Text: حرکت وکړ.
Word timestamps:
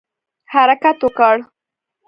حرکت 0.53 0.97
وکړ. 1.05 1.35